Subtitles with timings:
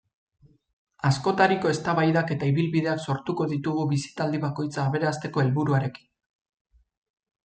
[1.09, 6.09] Askotariko eztabaidak eta ibilbideak sortuko ditugu bisitaldi bakoitza aberasteko helburuarekin.